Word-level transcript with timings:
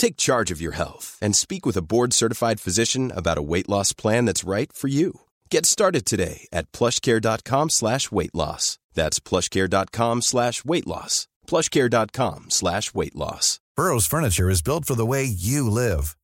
Take 0.00 0.16
charge 0.16 0.50
of 0.50 0.62
your 0.62 0.72
health 0.72 1.18
and 1.20 1.36
speak 1.36 1.66
with 1.66 1.76
a 1.76 1.82
board-certified 1.82 2.58
physician 2.58 3.12
about 3.14 3.36
a 3.36 3.42
weight 3.42 3.68
loss 3.68 3.92
plan 3.92 4.24
that's 4.24 4.44
right 4.44 4.72
for 4.72 4.88
you. 4.88 5.20
Get 5.50 5.66
started 5.66 6.06
today 6.06 6.48
at 6.54 6.72
plushcare.com 6.72 7.68
slash 7.68 8.10
weight 8.10 8.34
loss. 8.34 8.78
That's 8.94 9.20
plushcare.com 9.20 10.22
slash 10.22 10.64
weight 10.64 10.86
loss. 10.86 11.28
plushcare.com 11.46 12.46
slash 12.48 12.94
weight 12.94 13.14
loss. 13.14 13.60
Burrow's 13.76 14.06
furniture 14.06 14.48
is 14.48 14.62
built 14.62 14.86
for 14.86 14.94
the 14.94 15.04
way 15.04 15.24
you 15.24 15.68
live. 15.68 16.16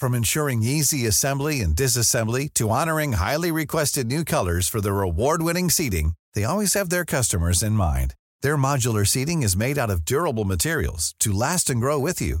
From 0.00 0.14
ensuring 0.14 0.62
easy 0.62 1.06
assembly 1.06 1.60
and 1.60 1.76
disassembly 1.76 2.48
to 2.54 2.70
honoring 2.70 3.12
highly 3.12 3.52
requested 3.52 4.06
new 4.06 4.24
colors 4.24 4.68
for 4.68 4.80
their 4.80 5.02
award-winning 5.02 5.68
seating, 5.68 6.14
they 6.32 6.44
always 6.44 6.72
have 6.72 6.88
their 6.88 7.04
customers 7.04 7.62
in 7.62 7.72
mind. 7.72 8.14
Their 8.40 8.56
modular 8.56 9.06
seating 9.06 9.42
is 9.42 9.54
made 9.54 9.76
out 9.76 9.90
of 9.90 10.06
durable 10.06 10.46
materials 10.46 11.14
to 11.20 11.30
last 11.30 11.68
and 11.68 11.78
grow 11.78 11.98
with 11.98 12.22
you. 12.22 12.40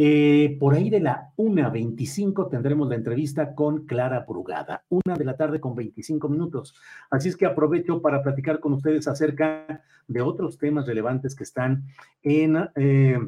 Eh, 0.00 0.56
por 0.60 0.74
ahí 0.74 0.90
de 0.90 1.00
la 1.00 1.32
1.25 1.36 2.48
tendremos 2.48 2.88
la 2.88 2.94
entrevista 2.94 3.52
con 3.56 3.84
Clara 3.84 4.24
Brugada, 4.28 4.84
una 4.90 5.16
de 5.16 5.24
la 5.24 5.36
tarde 5.36 5.58
con 5.58 5.74
25 5.74 6.28
minutos. 6.28 6.72
Así 7.10 7.28
es 7.28 7.36
que 7.36 7.46
aprovecho 7.46 8.00
para 8.00 8.22
platicar 8.22 8.60
con 8.60 8.74
ustedes 8.74 9.08
acerca 9.08 9.82
de 10.06 10.20
otros 10.20 10.56
temas 10.56 10.86
relevantes 10.86 11.34
que 11.34 11.42
están 11.42 11.82
en, 12.22 12.56
eh, 12.76 13.18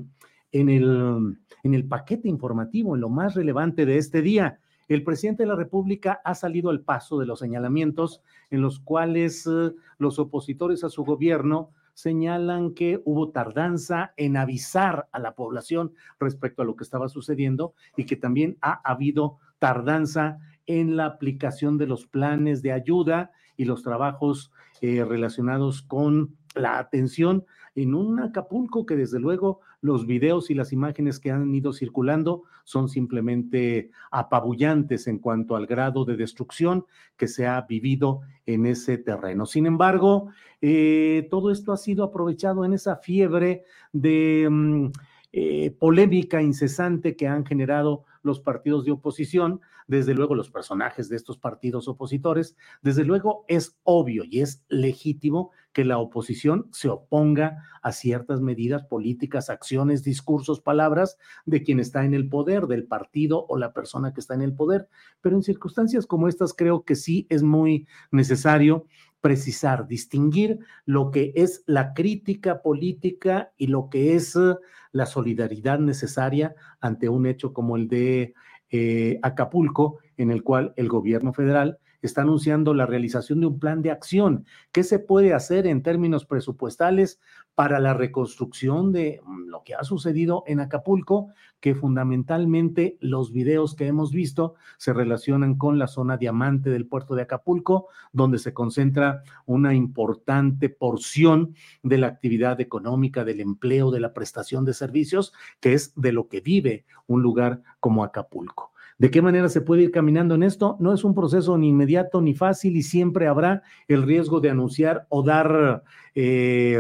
en, 0.52 0.68
el, 0.68 1.38
en 1.64 1.74
el 1.74 1.88
paquete 1.88 2.28
informativo, 2.28 2.94
en 2.94 3.00
lo 3.00 3.08
más 3.08 3.34
relevante 3.34 3.84
de 3.84 3.98
este 3.98 4.22
día. 4.22 4.60
El 4.86 5.02
presidente 5.02 5.42
de 5.42 5.48
la 5.48 5.56
República 5.56 6.20
ha 6.24 6.36
salido 6.36 6.70
al 6.70 6.82
paso 6.82 7.18
de 7.18 7.27
los 7.27 7.40
señalamientos 7.40 8.22
en 8.48 8.62
los 8.62 8.78
cuales 8.78 9.44
eh, 9.48 9.72
los 9.98 10.20
opositores 10.20 10.84
a 10.84 10.88
su 10.88 11.05
gobierno 11.05 11.70
señalan 12.00 12.72
que 12.72 13.02
hubo 13.04 13.30
tardanza 13.30 14.14
en 14.16 14.36
avisar 14.36 15.08
a 15.12 15.18
la 15.18 15.34
población 15.34 15.92
respecto 16.18 16.62
a 16.62 16.64
lo 16.64 16.74
que 16.74 16.84
estaba 16.84 17.08
sucediendo 17.08 17.74
y 17.96 18.06
que 18.06 18.16
también 18.16 18.56
ha 18.62 18.80
habido 18.90 19.38
tardanza 19.58 20.38
en 20.66 20.96
la 20.96 21.04
aplicación 21.04 21.76
de 21.76 21.86
los 21.86 22.06
planes 22.06 22.62
de 22.62 22.72
ayuda 22.72 23.32
y 23.56 23.66
los 23.66 23.82
trabajos 23.82 24.50
eh, 24.80 25.04
relacionados 25.04 25.82
con 25.82 26.36
la 26.54 26.78
atención 26.78 27.44
en 27.74 27.94
un 27.94 28.20
Acapulco 28.20 28.84
que 28.84 28.96
desde 28.96 29.20
luego 29.20 29.60
los 29.80 30.06
videos 30.06 30.50
y 30.50 30.54
las 30.54 30.72
imágenes 30.72 31.18
que 31.20 31.30
han 31.30 31.54
ido 31.54 31.72
circulando 31.72 32.44
son 32.64 32.88
simplemente 32.88 33.90
apabullantes 34.10 35.06
en 35.06 35.18
cuanto 35.18 35.56
al 35.56 35.66
grado 35.66 36.04
de 36.04 36.16
destrucción 36.16 36.84
que 37.16 37.28
se 37.28 37.46
ha 37.46 37.60
vivido 37.62 38.20
en 38.46 38.66
ese 38.66 38.98
terreno. 38.98 39.46
Sin 39.46 39.66
embargo, 39.66 40.30
eh, 40.60 41.28
todo 41.30 41.50
esto 41.50 41.72
ha 41.72 41.77
sido 41.77 42.05
aprovechado 42.05 42.64
en 42.64 42.72
esa 42.72 42.96
fiebre 42.96 43.64
de 43.92 44.48
mm, 44.50 44.86
eh, 45.33 45.70
polémica 45.78 46.42
incesante 46.42 47.16
que 47.16 47.28
han 47.28 47.46
generado 47.46 48.05
los 48.23 48.41
partidos 48.41 48.85
de 48.85 48.92
oposición, 48.92 49.61
desde 49.86 50.14
luego 50.14 50.35
los 50.35 50.51
personajes 50.51 51.08
de 51.08 51.17
estos 51.17 51.39
partidos 51.39 51.89
opositores, 51.89 52.57
desde 52.83 53.05
luego 53.05 53.45
es 53.48 53.79
obvio 53.83 54.25
y 54.25 54.41
es 54.41 54.64
legítimo 54.69 55.51
que 55.73 55.85
la 55.85 55.98
oposición 55.98 56.69
se 56.73 56.89
oponga 56.89 57.64
a 57.83 57.92
ciertas 57.92 58.41
medidas 58.41 58.85
políticas, 58.85 59.51
acciones, 59.51 60.03
discursos, 60.03 60.61
palabras 60.61 61.17
de 61.47 61.63
quien 61.63 61.81
está 61.81 62.05
en 62.05 62.14
el 62.14 62.29
poder, 62.29 62.67
del 62.67 62.86
partido 62.86 63.47
o 63.48 63.57
la 63.57 63.73
persona 63.73 64.13
que 64.13 64.20
está 64.20 64.35
en 64.35 64.42
el 64.42 64.55
poder. 64.55 64.89
Pero 65.20 65.37
en 65.37 65.42
circunstancias 65.42 66.07
como 66.07 66.29
estas 66.29 66.55
creo 66.55 66.85
que 66.85 66.97
sí 66.97 67.27
es 67.31 67.42
muy 67.42 67.87
necesario 68.11 68.87
precisar, 69.20 69.86
distinguir 69.86 70.61
lo 70.85 71.11
que 71.11 71.33
es 71.36 71.63
la 71.67 71.95
crítica 71.95 72.63
política 72.63 73.53
y 73.57 73.67
lo 73.67 73.89
que 73.91 74.14
es 74.14 74.36
eh, 74.36 74.55
la 74.92 75.07
solidaridad 75.07 75.79
necesaria 75.79 76.55
ante 76.81 77.08
un 77.08 77.27
hecho 77.27 77.53
como 77.53 77.77
el 77.77 77.89
de 77.89 78.35
eh, 78.70 79.19
Acapulco, 79.23 79.98
en 80.17 80.31
el 80.31 80.42
cual 80.42 80.73
el 80.77 80.89
gobierno 80.89 81.33
federal 81.33 81.79
está 82.02 82.22
anunciando 82.22 82.74
la 82.74 82.86
realización 82.86 83.40
de 83.40 83.46
un 83.46 83.58
plan 83.58 83.83
de 83.83 83.90
acción. 83.90 84.46
¿Qué 84.72 84.83
se 84.84 84.98
puede 84.98 85.34
hacer 85.34 85.66
en 85.66 85.83
términos 85.83 86.24
presupuestales 86.27 87.20
para 87.55 87.78
la 87.80 87.94
reconstrucción 87.94 88.92
de 88.92 89.20
mm, 89.24 89.48
lo 89.48 89.62
que 89.64 89.74
ha 89.74 89.84
sucedido 89.84 90.44
en 90.46 90.60
Acapulco? 90.60 91.28
Que 91.60 91.74
fundamentalmente 91.74 92.96
los 93.00 93.33
videos 93.33 93.74
que 93.74 93.86
hemos 93.86 94.12
visto 94.12 94.55
se 94.78 94.92
relacionan 94.92 95.56
con 95.56 95.78
la 95.78 95.89
zona 95.89 96.16
diamante 96.16 96.70
del 96.70 96.86
puerto 96.86 97.14
de 97.14 97.22
Acapulco, 97.22 97.89
donde 98.12 98.39
se 98.39 98.55
concentra 98.55 99.22
una 99.44 99.74
importante 99.74 100.70
porción 100.70 101.55
de 101.83 101.98
la 101.98 102.06
actividad 102.06 102.60
económica, 102.60 103.24
del 103.24 103.40
empleo, 103.40 103.90
de 103.90 104.00
la 104.00 104.14
prestación 104.14 104.64
de 104.64 104.74
servicios, 104.74 105.33
que 105.60 105.74
es 105.74 105.92
de 105.96 106.12
lo 106.12 106.28
que 106.28 106.40
vive 106.40 106.86
un 107.06 107.22
lugar 107.22 107.62
como 107.80 108.05
Acapulco. 108.05 108.72
¿De 109.00 109.11
qué 109.11 109.22
manera 109.22 109.48
se 109.48 109.62
puede 109.62 109.84
ir 109.84 109.92
caminando 109.92 110.34
en 110.34 110.42
esto? 110.42 110.77
No 110.78 110.92
es 110.92 111.05
un 111.05 111.14
proceso 111.14 111.56
ni 111.56 111.70
inmediato 111.70 112.20
ni 112.20 112.34
fácil 112.34 112.77
y 112.77 112.83
siempre 112.83 113.28
habrá 113.28 113.62
el 113.88 114.02
riesgo 114.02 114.40
de 114.40 114.50
anunciar 114.50 115.06
o 115.08 115.22
dar 115.22 115.84
eh, 116.14 116.78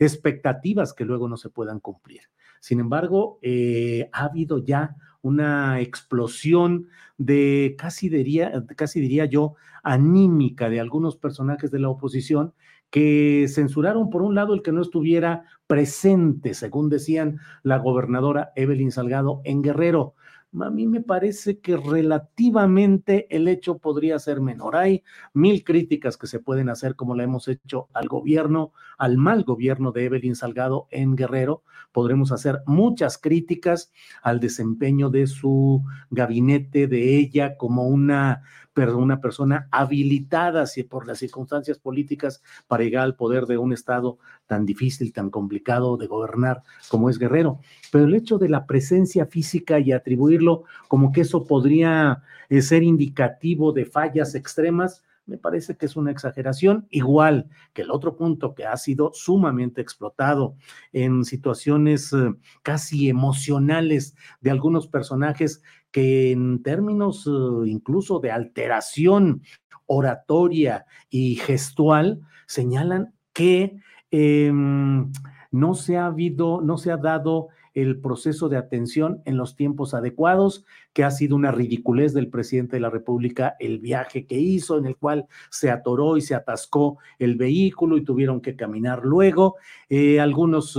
expectativas 0.00 0.92
que 0.92 1.04
luego 1.04 1.28
no 1.28 1.36
se 1.36 1.50
puedan 1.50 1.78
cumplir. 1.78 2.22
Sin 2.58 2.80
embargo, 2.80 3.38
eh, 3.42 4.10
ha 4.12 4.24
habido 4.24 4.58
ya 4.58 4.96
una 5.20 5.80
explosión 5.80 6.88
de 7.16 7.76
casi 7.78 8.08
diría, 8.08 8.64
casi 8.74 9.00
diría 9.00 9.26
yo, 9.26 9.54
anímica 9.84 10.68
de 10.68 10.80
algunos 10.80 11.16
personajes 11.16 11.70
de 11.70 11.78
la 11.78 11.90
oposición 11.90 12.54
que 12.90 13.46
censuraron 13.48 14.10
por 14.10 14.22
un 14.22 14.34
lado 14.34 14.52
el 14.52 14.62
que 14.62 14.72
no 14.72 14.82
estuviera 14.82 15.44
presente, 15.68 16.54
según 16.54 16.88
decían 16.88 17.38
la 17.62 17.78
gobernadora 17.78 18.50
Evelyn 18.56 18.90
Salgado 18.90 19.42
en 19.44 19.62
Guerrero 19.62 20.16
a 20.60 20.70
mí 20.70 20.86
me 20.86 21.00
parece 21.00 21.60
que 21.60 21.76
relativamente 21.76 23.26
el 23.34 23.48
hecho 23.48 23.78
podría 23.78 24.18
ser 24.18 24.40
menor. 24.40 24.76
Hay 24.76 25.02
mil 25.32 25.64
críticas 25.64 26.18
que 26.18 26.26
se 26.26 26.40
pueden 26.40 26.68
hacer, 26.68 26.94
como 26.94 27.14
la 27.14 27.24
hemos 27.24 27.48
hecho 27.48 27.88
al 27.94 28.08
gobierno, 28.08 28.72
al 28.98 29.16
mal 29.16 29.44
gobierno 29.44 29.92
de 29.92 30.04
Evelyn 30.04 30.36
Salgado 30.36 30.88
en 30.90 31.16
Guerrero. 31.16 31.62
Podremos 31.92 32.32
hacer 32.32 32.60
muchas 32.66 33.16
críticas 33.16 33.92
al 34.22 34.40
desempeño 34.40 35.08
de 35.08 35.26
su 35.26 35.84
gabinete, 36.10 36.86
de 36.86 37.16
ella 37.16 37.56
como 37.56 37.86
una 37.86 38.42
una 38.74 39.20
persona 39.20 39.68
habilitada 39.70 40.64
por 40.88 41.06
las 41.06 41.18
circunstancias 41.18 41.78
políticas 41.78 42.42
para 42.66 42.82
llegar 42.84 43.04
al 43.04 43.16
poder 43.16 43.46
de 43.46 43.58
un 43.58 43.72
Estado 43.72 44.18
tan 44.46 44.64
difícil, 44.64 45.12
tan 45.12 45.30
complicado 45.30 45.96
de 45.96 46.06
gobernar 46.06 46.62
como 46.88 47.10
es 47.10 47.18
Guerrero. 47.18 47.60
Pero 47.90 48.04
el 48.04 48.14
hecho 48.14 48.38
de 48.38 48.48
la 48.48 48.66
presencia 48.66 49.26
física 49.26 49.78
y 49.78 49.92
atribuirlo 49.92 50.64
como 50.88 51.12
que 51.12 51.22
eso 51.22 51.44
podría 51.46 52.22
eh, 52.48 52.62
ser 52.62 52.82
indicativo 52.82 53.72
de 53.72 53.84
fallas 53.84 54.34
extremas, 54.34 55.04
me 55.26 55.38
parece 55.38 55.76
que 55.76 55.86
es 55.86 55.94
una 55.94 56.10
exageración, 56.10 56.86
igual 56.90 57.48
que 57.72 57.82
el 57.82 57.90
otro 57.90 58.16
punto 58.16 58.54
que 58.54 58.66
ha 58.66 58.76
sido 58.76 59.12
sumamente 59.14 59.80
explotado 59.80 60.56
en 60.92 61.24
situaciones 61.24 62.12
eh, 62.12 62.34
casi 62.62 63.08
emocionales 63.08 64.16
de 64.40 64.50
algunos 64.50 64.88
personajes 64.88 65.62
que 65.92 66.32
en 66.32 66.62
términos 66.62 67.26
eh, 67.28 67.68
incluso 67.68 68.18
de 68.18 68.32
alteración 68.32 69.42
oratoria 69.86 70.86
y 71.10 71.36
gestual 71.36 72.20
señalan 72.46 73.14
que 73.32 73.76
em, 74.10 75.12
no 75.50 75.74
se 75.74 75.98
ha 75.98 76.06
habido, 76.06 76.60
no 76.62 76.78
se 76.78 76.90
ha 76.90 76.96
dado 76.96 77.48
el 77.74 78.00
proceso 78.00 78.48
de 78.48 78.56
atención 78.56 79.22
en 79.24 79.36
los 79.36 79.56
tiempos 79.56 79.94
adecuados, 79.94 80.64
que 80.92 81.04
ha 81.04 81.10
sido 81.10 81.36
una 81.36 81.52
ridiculez 81.52 82.12
del 82.12 82.28
presidente 82.28 82.76
de 82.76 82.80
la 82.80 82.90
República 82.90 83.56
el 83.60 83.78
viaje 83.78 84.26
que 84.26 84.38
hizo, 84.38 84.76
en 84.78 84.86
el 84.86 84.96
cual 84.96 85.26
se 85.50 85.70
atoró 85.70 86.16
y 86.16 86.20
se 86.20 86.34
atascó 86.34 86.98
el 87.18 87.36
vehículo 87.36 87.96
y 87.96 88.04
tuvieron 88.04 88.40
que 88.40 88.56
caminar 88.56 89.04
luego. 89.04 89.56
Eh, 89.88 90.20
algunos 90.20 90.78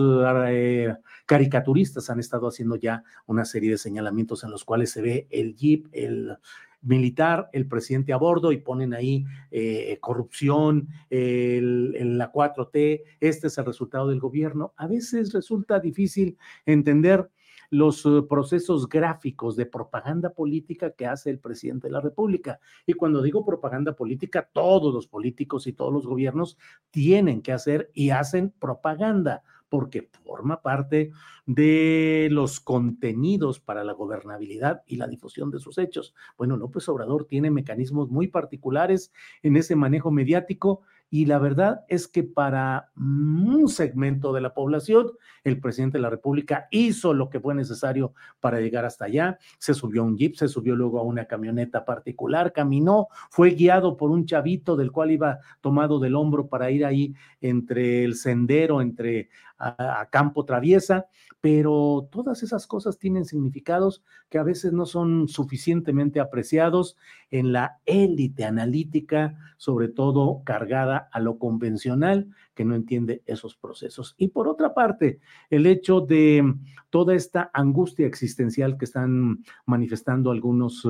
eh, 0.50 0.94
caricaturistas 1.25 2.10
han 2.10 2.20
estado 2.20 2.48
haciendo 2.48 2.75
ya 2.75 3.04
una 3.25 3.46
serie 3.46 3.72
de 3.72 3.78
señalamientos 3.78 4.44
en 4.44 4.52
los 4.52 4.64
cuales 4.66 4.92
se 4.92 5.02
ve 5.02 5.28
el 5.30 5.56
jeep, 5.56 5.88
el 5.92 6.38
militar, 6.81 7.50
el 7.54 7.68
presidente 7.68 8.14
a 8.14 8.18
bordo 8.18 8.52
y 8.52 8.58
ponen 8.58 8.94
ahí 8.94 9.25
eh, 9.52 9.98
corrupción, 10.02 10.90
la 11.10 12.31
4T, 12.31 13.04
este 13.20 13.48
es 13.48 13.58
el 13.58 13.66
resultado 13.66 14.10
del 14.10 14.20
gobierno. 14.20 14.74
A 14.75 14.88
veces 14.88 15.34
resulta 15.34 15.80
difícil 15.80 16.38
entender 16.66 17.30
los 17.74 18.06
eh, 18.06 18.22
procesos 18.30 18.88
gráficos 18.88 19.56
de 19.56 19.66
propaganda 19.66 20.31
política 20.31 20.92
que 20.92 21.08
hace 21.08 21.31
el 21.31 21.40
presidente 21.40 21.88
de 21.88 21.94
la 21.94 22.02
República. 22.02 22.60
Y 22.86 22.94
cuando 22.94 23.22
digo 23.24 23.44
propaganda 23.44 23.96
política, 23.96 24.48
todos 24.54 24.94
los 24.94 25.08
políticos 25.08 25.66
y 25.66 25.74
todos 25.74 25.92
los 25.92 26.06
gobiernos 26.06 26.58
tienen 26.92 27.42
que 27.42 27.52
hacer 27.52 27.90
y 27.94 28.12
hacen 28.12 28.52
propaganda 28.52 29.42
porque 29.74 30.08
forma 30.24 30.62
parte 30.62 31.10
de 31.48 32.28
los 32.30 32.60
contenidos 32.60 33.60
para 33.60 33.84
la 33.84 33.94
gobernabilidad 33.94 34.84
y 34.86 34.98
la 34.98 35.08
difusión 35.08 35.50
de 35.50 35.58
sus 35.58 35.80
hechos. 35.80 36.14
Bueno, 36.38 36.58
López 36.58 36.88
Obrador 36.90 37.25
tiene 37.25 37.50
mecanismos 37.50 38.08
muy 38.12 38.28
particulares 38.28 39.12
en 39.42 39.58
ese 39.58 39.75
manejo 39.75 40.12
mediático 40.12 40.84
y 41.13 41.27
la 41.27 41.38
verdad 41.38 41.86
es 41.89 42.07
que 42.07 42.24
para 42.24 42.89
un 42.98 43.69
segmento 43.69 44.33
de 44.33 44.42
la 44.42 44.56
población, 44.56 45.12
el 45.44 45.60
presidente 45.60 46.00
de 46.00 46.01
la 46.01 46.10
República 46.10 46.68
hizo 46.71 47.13
lo 47.13 47.30
que 47.30 47.39
fue 47.39 47.54
necesario 47.54 48.15
para 48.39 48.60
llegar 48.60 48.83
hasta 48.83 49.06
allá. 49.06 49.38
Se 49.60 49.75
subió 49.75 50.01
a 50.01 50.06
un 50.06 50.18
jeep, 50.18 50.33
se 50.33 50.48
subió 50.48 50.75
luego 50.75 50.98
a 50.98 51.04
una 51.04 51.25
camioneta 51.25 51.86
particular, 51.86 52.51
caminó, 52.51 53.10
fue 53.30 53.51
guiado 53.51 53.95
por 53.95 54.10
un 54.10 54.25
chavito 54.25 54.75
del 54.75 54.92
cual 54.92 55.12
iba 55.12 55.38
tomado 55.62 56.00
del 56.00 56.15
hombro 56.15 56.48
para 56.48 56.71
ir 56.71 56.83
ahí 56.83 57.13
entre 57.42 58.04
el 58.04 58.15
sendero, 58.15 58.81
entre 58.81 59.30
a, 59.60 60.07
campo 60.10 60.45
traviesa, 60.45 61.06
pero 61.44 62.07
todas 62.10 62.42
esas 62.42 62.68
cosas 62.68 62.98
tienen 62.98 63.25
significados 63.25 64.01
que 64.30 64.38
a 64.38 64.44
veces 64.44 64.72
no 64.72 64.86
son 64.86 65.28
suficientemente 65.28 66.22
apreciados 66.22 66.95
en 67.31 67.51
la 67.51 67.81
élite 67.86 68.45
analítica, 68.45 69.38
sobre 69.57 69.90
todo 69.90 70.42
cargada 70.45 71.10
a 71.12 71.19
lo 71.19 71.38
convencional, 71.40 72.30
que 72.54 72.63
no 72.63 72.75
entiende 72.75 73.24
esos 73.25 73.57
procesos. 73.57 74.16
Y 74.18 74.30
por 74.30 74.48
otra 74.48 74.74
parte, 74.74 75.19
el 75.50 75.66
hecho 75.66 76.00
de 76.00 76.56
toda 76.90 77.13
esta 77.13 77.51
angustia 77.54 78.07
existencial 78.07 78.78
que 78.78 78.86
están 78.86 79.44
manifestando 79.66 80.31
algunos 80.31 80.88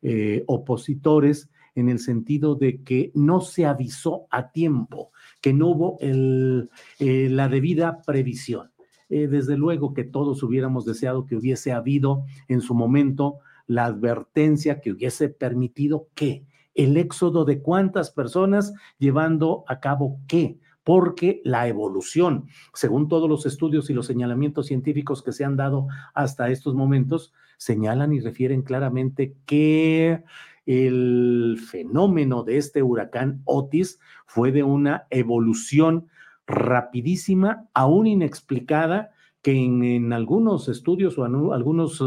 eh, 0.00 0.42
opositores 0.46 1.50
en 1.74 1.90
el 1.90 1.98
sentido 1.98 2.54
de 2.54 2.82
que 2.82 3.12
no 3.14 3.42
se 3.42 3.66
avisó 3.66 4.26
a 4.30 4.52
tiempo, 4.52 5.10
que 5.42 5.52
no 5.52 5.68
hubo 5.68 5.98
eh, 6.00 7.28
la 7.30 7.48
debida 7.48 8.00
previsión. 8.02 8.71
Eh, 9.14 9.28
desde 9.28 9.58
luego 9.58 9.92
que 9.92 10.04
todos 10.04 10.42
hubiéramos 10.42 10.86
deseado 10.86 11.26
que 11.26 11.36
hubiese 11.36 11.70
habido 11.70 12.24
en 12.48 12.62
su 12.62 12.74
momento 12.74 13.40
la 13.66 13.84
advertencia 13.84 14.80
que 14.80 14.90
hubiese 14.90 15.28
permitido 15.28 16.08
que 16.14 16.46
el 16.74 16.96
éxodo 16.96 17.44
de 17.44 17.60
cuántas 17.60 18.10
personas 18.10 18.72
llevando 18.98 19.64
a 19.68 19.80
cabo 19.80 20.18
qué, 20.26 20.58
porque 20.82 21.42
la 21.44 21.68
evolución, 21.68 22.46
según 22.72 23.08
todos 23.08 23.28
los 23.28 23.44
estudios 23.44 23.90
y 23.90 23.92
los 23.92 24.06
señalamientos 24.06 24.68
científicos 24.68 25.22
que 25.22 25.32
se 25.32 25.44
han 25.44 25.58
dado 25.58 25.88
hasta 26.14 26.48
estos 26.48 26.74
momentos, 26.74 27.34
señalan 27.58 28.14
y 28.14 28.20
refieren 28.20 28.62
claramente 28.62 29.36
que 29.44 30.24
el 30.64 31.60
fenómeno 31.70 32.44
de 32.44 32.56
este 32.56 32.82
huracán 32.82 33.42
Otis 33.44 34.00
fue 34.24 34.52
de 34.52 34.62
una 34.62 35.06
evolución 35.10 36.08
rapidísima, 36.46 37.68
aún 37.74 38.06
inexplicada, 38.06 39.10
que 39.42 39.52
en, 39.52 40.12
algunos 40.12 40.68
estudios 40.68 41.18
o 41.18 41.24
algunos 41.24 42.00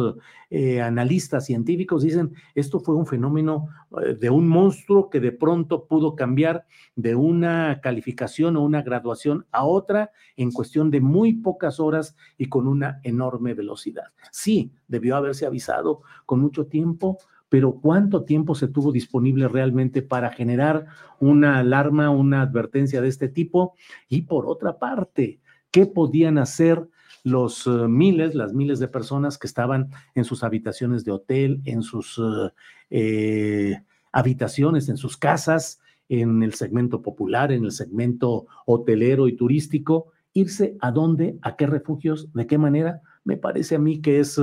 eh, 0.50 0.82
analistas 0.82 1.46
científicos 1.46 2.02
dicen 2.02 2.34
esto 2.56 2.80
fue 2.80 2.96
un 2.96 3.06
fenómeno 3.06 3.68
eh, 4.02 4.14
de 4.14 4.30
un 4.30 4.48
monstruo 4.48 5.10
que 5.10 5.20
de 5.20 5.34
pronto 5.34 5.86
pudo 5.86 6.16
cambiar 6.16 6.66
de 6.96 7.14
una 7.16 7.82
calificación 7.84 8.56
o 8.56 8.64
una 8.64 8.82
graduación 8.84 9.46
a 9.52 9.66
otra 9.66 10.12
en 10.38 10.52
cuestión 10.52 10.90
de 10.90 11.02
muy 11.02 11.34
pocas 11.34 11.82
horas 11.82 12.16
y 12.38 12.48
con 12.48 12.68
una 12.68 13.02
enorme 13.04 13.54
velocidad. 13.54 14.14
Sí, 14.32 14.72
debió 14.88 15.18
haberse 15.18 15.46
avisado 15.46 16.04
con 16.26 16.40
mucho 16.40 16.68
tiempo, 16.68 17.18
pero 17.56 17.80
¿cuánto 17.80 18.26
tiempo 18.26 18.54
se 18.54 18.68
tuvo 18.68 18.92
disponible 18.92 19.48
realmente 19.48 20.02
para 20.02 20.30
generar 20.30 20.88
una 21.22 21.60
alarma, 21.60 22.10
una 22.10 22.42
advertencia 22.42 23.00
de 23.00 23.08
este 23.08 23.30
tipo? 23.30 23.76
Y 24.10 24.24
por 24.24 24.46
otra 24.46 24.78
parte, 24.78 25.40
¿qué 25.72 25.86
podían 25.86 26.38
hacer 26.38 26.86
los 27.24 27.66
eh, 27.66 27.70
miles, 27.88 28.36
las 28.36 28.54
miles 28.54 28.80
de 28.80 28.90
personas 28.90 29.38
que 29.38 29.48
estaban 29.48 29.90
en 30.16 30.26
sus 30.26 30.44
habitaciones 30.44 31.06
de 31.06 31.14
hotel, 31.14 31.62
en 31.64 31.82
sus 31.82 32.20
eh, 32.20 32.52
eh, 32.90 33.82
habitaciones, 34.12 34.90
en 34.90 34.98
sus 34.98 35.16
casas, 35.16 35.80
en 36.10 36.44
el 36.44 36.56
segmento 36.56 37.02
popular, 37.02 37.54
en 37.54 37.64
el 37.64 37.72
segmento 37.72 38.48
hotelero 38.66 39.30
y 39.30 39.38
turístico? 39.38 40.12
¿Irse 40.34 40.76
a 40.82 40.92
dónde? 40.92 41.38
¿A 41.42 41.56
qué 41.56 41.68
refugios? 41.68 42.34
¿De 42.34 42.48
qué 42.48 42.58
manera? 42.58 43.02
Me 43.24 43.38
parece 43.38 43.76
a 43.76 43.80
mí 43.80 44.02
que 44.02 44.20
es 44.20 44.38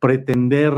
pretender 0.00 0.72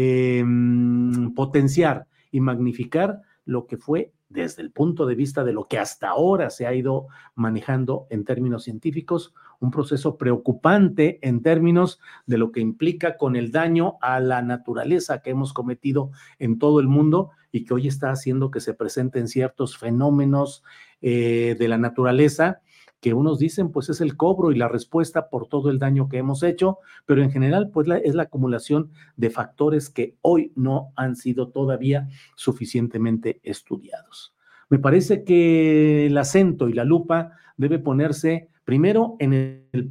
Em, 0.00 1.34
potenciar 1.34 2.06
y 2.30 2.38
magnificar 2.38 3.20
lo 3.44 3.66
que 3.66 3.78
fue 3.78 4.12
desde 4.28 4.62
el 4.62 4.70
punto 4.70 5.06
de 5.06 5.16
vista 5.16 5.42
de 5.42 5.52
lo 5.52 5.66
que 5.66 5.76
hasta 5.76 6.10
ahora 6.10 6.50
se 6.50 6.68
ha 6.68 6.72
ido 6.72 7.08
manejando 7.34 8.06
en 8.08 8.24
términos 8.24 8.62
científicos, 8.62 9.34
un 9.58 9.72
proceso 9.72 10.16
preocupante 10.16 11.18
en 11.26 11.42
términos 11.42 11.98
de 12.26 12.38
lo 12.38 12.52
que 12.52 12.60
implica 12.60 13.16
con 13.16 13.34
el 13.34 13.50
daño 13.50 13.96
a 14.00 14.20
la 14.20 14.40
naturaleza 14.40 15.20
que 15.20 15.30
hemos 15.30 15.52
cometido 15.52 16.12
en 16.38 16.60
todo 16.60 16.78
el 16.78 16.86
mundo 16.86 17.30
y 17.50 17.64
que 17.64 17.74
hoy 17.74 17.88
está 17.88 18.12
haciendo 18.12 18.52
que 18.52 18.60
se 18.60 18.74
presenten 18.74 19.26
ciertos 19.26 19.78
fenómenos 19.78 20.62
eh, 21.00 21.56
de 21.58 21.66
la 21.66 21.78
naturaleza 21.78 22.60
que 23.00 23.14
unos 23.14 23.38
dicen 23.38 23.70
pues 23.70 23.88
es 23.88 24.00
el 24.00 24.16
cobro 24.16 24.50
y 24.50 24.56
la 24.56 24.68
respuesta 24.68 25.28
por 25.28 25.46
todo 25.48 25.70
el 25.70 25.78
daño 25.78 26.08
que 26.08 26.18
hemos 26.18 26.42
hecho, 26.42 26.78
pero 27.06 27.22
en 27.22 27.30
general 27.30 27.70
pues 27.70 27.88
es 28.04 28.14
la 28.14 28.24
acumulación 28.24 28.90
de 29.16 29.30
factores 29.30 29.90
que 29.90 30.16
hoy 30.22 30.52
no 30.56 30.92
han 30.96 31.16
sido 31.16 31.48
todavía 31.48 32.08
suficientemente 32.36 33.40
estudiados. 33.42 34.34
Me 34.68 34.78
parece 34.78 35.24
que 35.24 36.06
el 36.06 36.18
acento 36.18 36.68
y 36.68 36.74
la 36.74 36.84
lupa 36.84 37.32
debe 37.56 37.78
ponerse 37.78 38.48
primero 38.64 39.16
en 39.18 39.32
el 39.32 39.90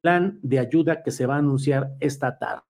plan 0.00 0.38
de 0.42 0.58
ayuda 0.58 1.02
que 1.02 1.10
se 1.10 1.26
va 1.26 1.36
a 1.36 1.38
anunciar 1.38 1.92
esta 2.00 2.38
tarde. 2.38 2.62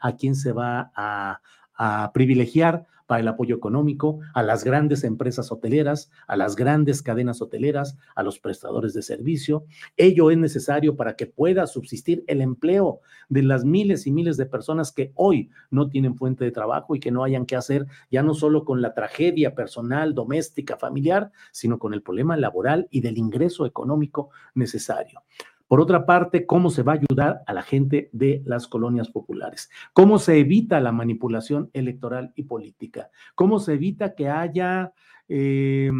¿A 0.00 0.16
quién 0.16 0.34
se 0.34 0.52
va 0.52 0.90
a, 0.94 1.40
a 1.76 2.10
privilegiar? 2.12 2.86
para 3.06 3.20
el 3.20 3.28
apoyo 3.28 3.56
económico 3.56 4.20
a 4.32 4.42
las 4.42 4.64
grandes 4.64 5.04
empresas 5.04 5.52
hoteleras, 5.52 6.10
a 6.26 6.36
las 6.36 6.56
grandes 6.56 7.02
cadenas 7.02 7.42
hoteleras, 7.42 7.96
a 8.14 8.22
los 8.22 8.38
prestadores 8.38 8.94
de 8.94 9.02
servicio. 9.02 9.64
Ello 9.96 10.30
es 10.30 10.38
necesario 10.38 10.96
para 10.96 11.16
que 11.16 11.26
pueda 11.26 11.66
subsistir 11.66 12.24
el 12.26 12.40
empleo 12.40 13.00
de 13.28 13.42
las 13.42 13.64
miles 13.64 14.06
y 14.06 14.12
miles 14.12 14.36
de 14.36 14.46
personas 14.46 14.92
que 14.92 15.12
hoy 15.14 15.50
no 15.70 15.88
tienen 15.88 16.16
fuente 16.16 16.44
de 16.44 16.50
trabajo 16.50 16.94
y 16.94 17.00
que 17.00 17.10
no 17.10 17.24
hayan 17.24 17.46
que 17.46 17.56
hacer 17.56 17.86
ya 18.10 18.22
no 18.22 18.34
solo 18.34 18.64
con 18.64 18.80
la 18.80 18.94
tragedia 18.94 19.54
personal, 19.54 20.14
doméstica, 20.14 20.76
familiar, 20.76 21.30
sino 21.52 21.78
con 21.78 21.94
el 21.94 22.02
problema 22.02 22.36
laboral 22.36 22.88
y 22.90 23.00
del 23.00 23.18
ingreso 23.18 23.66
económico 23.66 24.30
necesario. 24.54 25.22
Por 25.66 25.80
otra 25.80 26.06
parte, 26.06 26.46
¿cómo 26.46 26.70
se 26.70 26.82
va 26.82 26.92
a 26.92 26.96
ayudar 26.96 27.42
a 27.46 27.52
la 27.54 27.62
gente 27.62 28.10
de 28.12 28.42
las 28.44 28.68
colonias 28.68 29.10
populares? 29.10 29.70
¿Cómo 29.92 30.18
se 30.18 30.38
evita 30.38 30.80
la 30.80 30.92
manipulación 30.92 31.70
electoral 31.72 32.32
y 32.36 32.44
política? 32.44 33.10
¿Cómo 33.34 33.58
se 33.58 33.74
evita 33.74 34.14
que 34.14 34.28
haya 34.28 34.92
eh, 35.28 35.90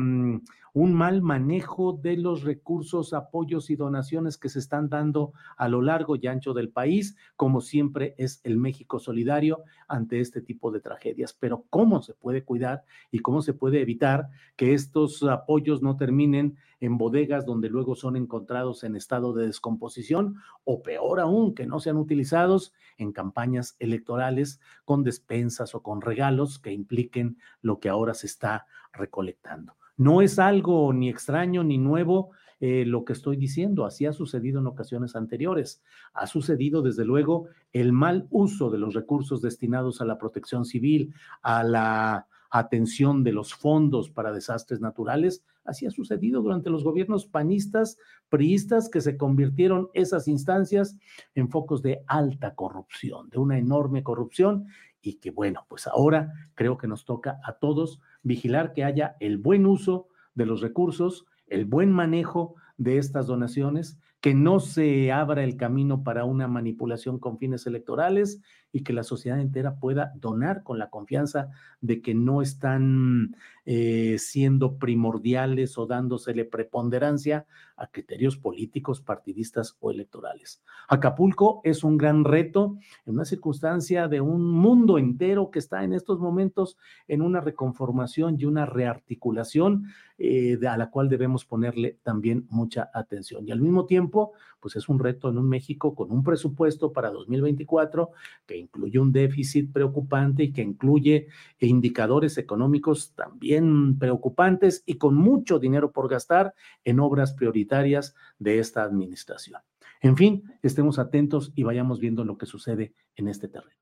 un 0.74 0.92
mal 0.92 1.22
manejo 1.22 1.92
de 1.92 2.16
los 2.16 2.42
recursos, 2.42 3.14
apoyos 3.14 3.70
y 3.70 3.76
donaciones 3.76 4.36
que 4.36 4.48
se 4.48 4.58
están 4.58 4.88
dando 4.88 5.32
a 5.56 5.68
lo 5.68 5.80
largo 5.80 6.16
y 6.16 6.26
ancho 6.26 6.52
del 6.52 6.68
país, 6.68 7.16
como 7.36 7.60
siempre 7.60 8.16
es 8.18 8.40
el 8.42 8.58
México 8.58 8.98
solidario 8.98 9.62
ante 9.86 10.18
este 10.18 10.42
tipo 10.42 10.72
de 10.72 10.80
tragedias. 10.80 11.32
Pero 11.32 11.64
¿cómo 11.70 12.02
se 12.02 12.14
puede 12.14 12.42
cuidar 12.42 12.82
y 13.12 13.20
cómo 13.20 13.40
se 13.40 13.54
puede 13.54 13.80
evitar 13.80 14.30
que 14.56 14.74
estos 14.74 15.22
apoyos 15.22 15.80
no 15.80 15.96
terminen 15.96 16.56
en 16.80 16.98
bodegas 16.98 17.46
donde 17.46 17.70
luego 17.70 17.94
son 17.94 18.16
encontrados 18.16 18.82
en 18.82 18.96
estado 18.96 19.32
de 19.32 19.46
descomposición 19.46 20.38
o 20.64 20.82
peor 20.82 21.20
aún, 21.20 21.54
que 21.54 21.66
no 21.66 21.78
sean 21.78 21.98
utilizados 21.98 22.74
en 22.98 23.12
campañas 23.12 23.76
electorales 23.78 24.60
con 24.84 25.04
despensas 25.04 25.76
o 25.76 25.84
con 25.84 26.00
regalos 26.00 26.58
que 26.58 26.72
impliquen 26.72 27.38
lo 27.62 27.78
que 27.78 27.88
ahora 27.88 28.12
se 28.12 28.26
está 28.26 28.66
recolectando? 28.92 29.76
No 29.96 30.22
es 30.22 30.38
algo 30.38 30.92
ni 30.92 31.08
extraño 31.08 31.64
ni 31.64 31.78
nuevo 31.78 32.30
eh, 32.60 32.84
lo 32.86 33.04
que 33.04 33.12
estoy 33.12 33.36
diciendo, 33.36 33.84
así 33.84 34.06
ha 34.06 34.12
sucedido 34.12 34.60
en 34.60 34.66
ocasiones 34.66 35.16
anteriores. 35.16 35.82
Ha 36.14 36.26
sucedido, 36.26 36.82
desde 36.82 37.04
luego, 37.04 37.48
el 37.72 37.92
mal 37.92 38.26
uso 38.30 38.70
de 38.70 38.78
los 38.78 38.94
recursos 38.94 39.42
destinados 39.42 40.00
a 40.00 40.04
la 40.04 40.18
protección 40.18 40.64
civil, 40.64 41.14
a 41.42 41.62
la 41.62 42.26
atención 42.50 43.24
de 43.24 43.32
los 43.32 43.54
fondos 43.54 44.10
para 44.10 44.32
desastres 44.32 44.80
naturales, 44.80 45.44
Así 45.64 45.86
ha 45.86 45.90
sucedido 45.90 46.42
durante 46.42 46.70
los 46.70 46.84
gobiernos 46.84 47.26
panistas, 47.26 47.96
priistas, 48.28 48.90
que 48.90 49.00
se 49.00 49.16
convirtieron 49.16 49.88
esas 49.94 50.28
instancias 50.28 50.96
en 51.34 51.48
focos 51.48 51.82
de 51.82 52.02
alta 52.06 52.54
corrupción, 52.54 53.30
de 53.30 53.38
una 53.38 53.58
enorme 53.58 54.02
corrupción 54.02 54.66
y 55.04 55.14
que 55.20 55.30
bueno, 55.30 55.66
pues 55.68 55.86
ahora 55.86 56.32
creo 56.54 56.78
que 56.78 56.88
nos 56.88 57.04
toca 57.04 57.38
a 57.44 57.58
todos 57.58 58.00
vigilar 58.22 58.72
que 58.72 58.84
haya 58.84 59.16
el 59.20 59.36
buen 59.36 59.66
uso 59.66 60.08
de 60.34 60.46
los 60.46 60.62
recursos, 60.62 61.26
el 61.46 61.66
buen 61.66 61.92
manejo 61.92 62.54
de 62.78 62.96
estas 62.96 63.26
donaciones, 63.26 63.98
que 64.20 64.34
no 64.34 64.58
se 64.58 65.12
abra 65.12 65.44
el 65.44 65.58
camino 65.58 66.02
para 66.02 66.24
una 66.24 66.48
manipulación 66.48 67.18
con 67.18 67.38
fines 67.38 67.66
electorales 67.66 68.40
y 68.74 68.82
que 68.82 68.92
la 68.92 69.04
sociedad 69.04 69.40
entera 69.40 69.76
pueda 69.76 70.12
donar 70.16 70.64
con 70.64 70.80
la 70.80 70.90
confianza 70.90 71.50
de 71.80 72.02
que 72.02 72.12
no 72.12 72.42
están 72.42 73.36
eh, 73.66 74.16
siendo 74.18 74.78
primordiales 74.78 75.78
o 75.78 75.86
dándosele 75.86 76.44
preponderancia 76.44 77.46
a 77.76 77.86
criterios 77.86 78.36
políticos, 78.36 79.00
partidistas 79.00 79.76
o 79.78 79.92
electorales. 79.92 80.60
Acapulco 80.88 81.60
es 81.62 81.84
un 81.84 81.96
gran 81.96 82.24
reto 82.24 82.76
en 83.06 83.14
una 83.14 83.24
circunstancia 83.24 84.08
de 84.08 84.20
un 84.20 84.50
mundo 84.50 84.98
entero 84.98 85.52
que 85.52 85.60
está 85.60 85.84
en 85.84 85.92
estos 85.92 86.18
momentos 86.18 86.76
en 87.06 87.22
una 87.22 87.40
reconformación 87.40 88.36
y 88.40 88.44
una 88.44 88.66
rearticulación 88.66 89.86
eh, 90.18 90.58
a 90.68 90.76
la 90.76 90.90
cual 90.90 91.08
debemos 91.08 91.44
ponerle 91.44 91.98
también 92.02 92.46
mucha 92.50 92.90
atención. 92.92 93.46
Y 93.46 93.52
al 93.52 93.60
mismo 93.60 93.86
tiempo, 93.86 94.32
pues 94.60 94.76
es 94.76 94.88
un 94.88 94.98
reto 94.98 95.28
en 95.28 95.38
un 95.38 95.48
México 95.48 95.94
con 95.94 96.12
un 96.12 96.22
presupuesto 96.22 96.92
para 96.92 97.10
2024 97.10 98.12
que 98.46 98.63
incluye 98.64 98.98
un 98.98 99.12
déficit 99.12 99.72
preocupante 99.72 100.44
y 100.44 100.52
que 100.52 100.62
incluye 100.62 101.28
indicadores 101.66 102.38
económicos 102.38 103.14
también 103.14 103.98
preocupantes 103.98 104.82
y 104.86 104.94
con 104.94 105.14
mucho 105.14 105.58
dinero 105.58 105.92
por 105.92 106.08
gastar 106.08 106.54
en 106.84 107.00
obras 107.00 107.32
prioritarias 107.32 108.14
de 108.38 108.58
esta 108.58 108.82
administración. 108.82 109.60
En 110.00 110.16
fin, 110.16 110.42
estemos 110.62 110.98
atentos 110.98 111.52
y 111.54 111.62
vayamos 111.62 111.98
viendo 112.00 112.24
lo 112.24 112.36
que 112.36 112.46
sucede 112.46 112.94
en 113.16 113.28
este 113.28 113.48
terreno. 113.48 113.74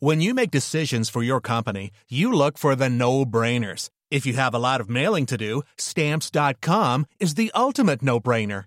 When 0.00 0.20
you 0.20 0.32
make 0.32 0.52
decisions 0.52 1.10
for 1.10 1.24
your 1.24 1.40
company, 1.40 1.90
you 2.08 2.32
look 2.32 2.56
for 2.56 2.76
the 2.76 2.88
no-brainers. 2.88 3.90
If 4.12 4.24
you 4.24 4.34
have 4.34 4.54
a 4.54 4.58
lot 4.58 4.80
of 4.80 4.88
mailing 4.88 5.26
to 5.26 5.36
do, 5.36 5.62
stamps.com 5.76 7.06
is 7.18 7.34
the 7.34 7.50
ultimate 7.52 8.00
no-brainer. 8.00 8.66